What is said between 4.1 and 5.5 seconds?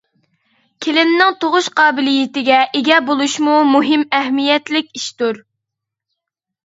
ئەھمىيەتلىك ئىشتۇر.